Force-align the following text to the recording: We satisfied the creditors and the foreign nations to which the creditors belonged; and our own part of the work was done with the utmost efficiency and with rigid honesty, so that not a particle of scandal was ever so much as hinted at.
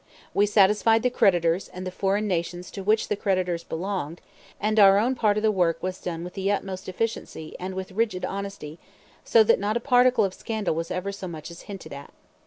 We 0.33 0.47
satisfied 0.47 1.03
the 1.03 1.11
creditors 1.11 1.69
and 1.71 1.85
the 1.85 1.91
foreign 1.91 2.25
nations 2.27 2.71
to 2.71 2.81
which 2.81 3.07
the 3.07 3.15
creditors 3.15 3.63
belonged; 3.63 4.19
and 4.59 4.79
our 4.79 4.97
own 4.97 5.13
part 5.13 5.37
of 5.37 5.43
the 5.43 5.51
work 5.51 5.77
was 5.83 5.99
done 6.01 6.23
with 6.23 6.33
the 6.33 6.51
utmost 6.51 6.89
efficiency 6.89 7.55
and 7.59 7.75
with 7.75 7.91
rigid 7.91 8.25
honesty, 8.25 8.79
so 9.23 9.43
that 9.43 9.59
not 9.59 9.77
a 9.77 9.79
particle 9.79 10.23
of 10.25 10.33
scandal 10.33 10.73
was 10.73 10.89
ever 10.89 11.11
so 11.11 11.27
much 11.27 11.51
as 11.51 11.61
hinted 11.69 11.93
at. 11.93 12.11